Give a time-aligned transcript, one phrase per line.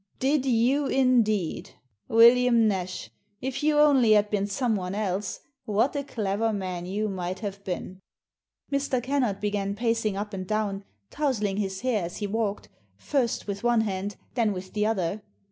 [0.17, 1.75] "Did you, indeed!
[2.07, 7.41] William Nash, if you only had been someone else, what a clever man you might
[7.41, 7.99] have been!"
[8.73, 8.99] Mr.
[9.03, 12.67] Kennard began pacing up and down, tousling his hair as he walked,
[12.97, 15.21] first with one hand, then with the other.